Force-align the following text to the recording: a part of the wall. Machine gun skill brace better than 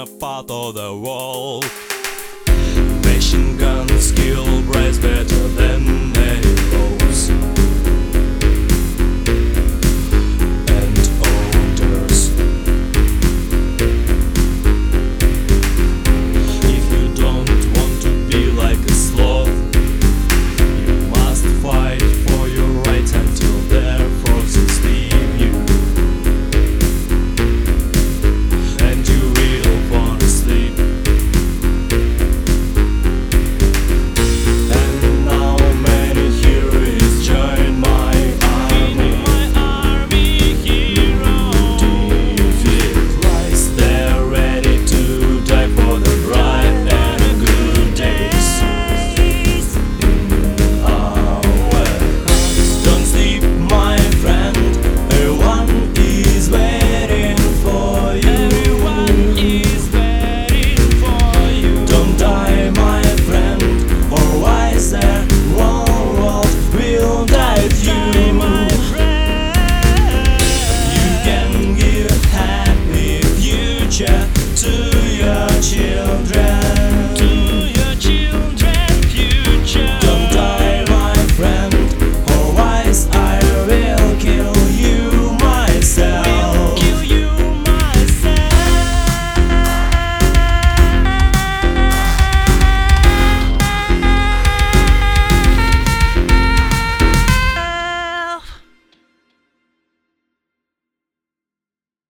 a 0.00 0.06
part 0.06 0.50
of 0.50 0.74
the 0.74 0.94
wall. 0.94 1.60
Machine 3.04 3.58
gun 3.58 3.86
skill 3.98 4.62
brace 4.62 4.98
better 4.98 5.48
than 5.48 6.09